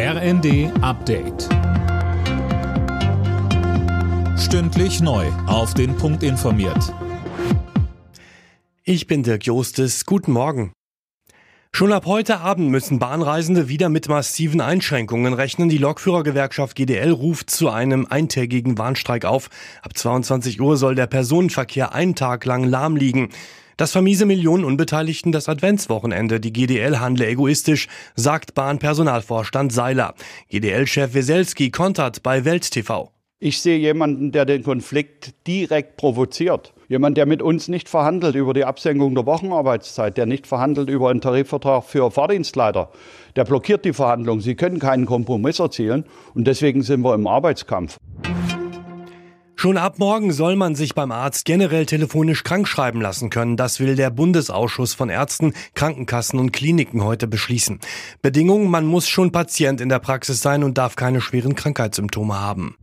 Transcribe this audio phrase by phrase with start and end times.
[0.00, 1.48] RND Update.
[4.38, 5.26] Stündlich neu.
[5.48, 6.94] Auf den Punkt informiert.
[8.84, 10.06] Ich bin Dirk Jostes.
[10.06, 10.72] Guten Morgen.
[11.72, 15.68] Schon ab heute Abend müssen Bahnreisende wieder mit massiven Einschränkungen rechnen.
[15.68, 19.50] Die Lokführergewerkschaft GDL ruft zu einem eintägigen Warnstreik auf.
[19.82, 23.30] Ab 22 Uhr soll der Personenverkehr einen Tag lang lahm liegen.
[23.78, 26.40] Das vermiese Millionen Unbeteiligten das Adventswochenende.
[26.40, 27.86] Die GDL handle egoistisch,
[28.16, 30.14] sagt Bahnpersonalvorstand Seiler.
[30.50, 33.12] GDL-Chef Weselski kontert bei Welt TV.
[33.38, 36.74] Ich sehe jemanden, der den Konflikt direkt provoziert.
[36.88, 41.10] Jemand, der mit uns nicht verhandelt über die Absenkung der Wochenarbeitszeit, der nicht verhandelt über
[41.10, 42.90] einen Tarifvertrag für Fahrdienstleiter,
[43.36, 44.40] der blockiert die Verhandlungen.
[44.40, 46.04] Sie können keinen Kompromiss erzielen
[46.34, 47.96] und deswegen sind wir im Arbeitskampf.
[49.60, 53.56] Schon ab morgen soll man sich beim Arzt generell telefonisch krankschreiben lassen können.
[53.56, 57.80] Das will der Bundesausschuss von Ärzten, Krankenkassen und Kliniken heute beschließen.
[58.22, 62.76] Bedingung, man muss schon Patient in der Praxis sein und darf keine schweren Krankheitssymptome haben.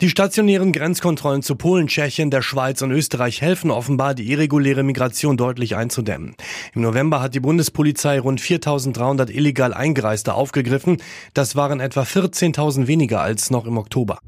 [0.00, 5.36] Die stationären Grenzkontrollen zu Polen, Tschechien, der Schweiz und Österreich helfen offenbar, die irreguläre Migration
[5.36, 6.36] deutlich einzudämmen.
[6.72, 11.02] Im November hat die Bundespolizei rund 4.300 illegal Eingereiste aufgegriffen.
[11.34, 14.20] Das waren etwa 14.000 weniger als noch im Oktober.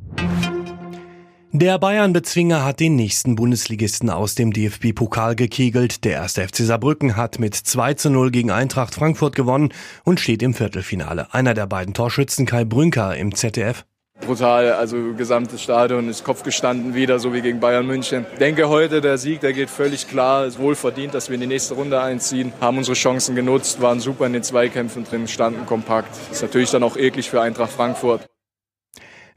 [1.55, 6.03] Der Bayern-Bezwinger hat den nächsten Bundesligisten aus dem DFB-Pokal gekegelt.
[6.03, 9.71] Der erste FC Saarbrücken hat mit 2 zu 0 gegen Eintracht Frankfurt gewonnen
[10.03, 11.35] und steht im Viertelfinale.
[11.35, 13.85] Einer der beiden Torschützen, Kai Brünker im ZDF.
[14.25, 18.25] Brutal, also gesamtes Stadion ist Kopf gestanden wieder, so wie gegen Bayern München.
[18.41, 21.47] Denke heute, der Sieg, der geht völlig klar, ist wohl verdient, dass wir in die
[21.47, 26.17] nächste Runde einziehen, haben unsere Chancen genutzt, waren super in den Zweikämpfen drin, standen kompakt.
[26.31, 28.32] Ist natürlich dann auch eklig für Eintracht Frankfurt.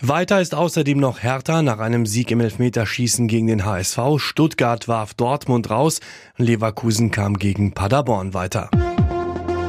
[0.01, 3.99] Weiter ist außerdem noch Hertha nach einem Sieg im Elfmeterschießen gegen den HSV.
[4.17, 6.01] Stuttgart warf Dortmund raus.
[6.37, 8.69] Leverkusen kam gegen Paderborn weiter.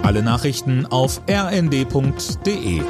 [0.03, 2.83] Alle Nachrichten auf rnd.de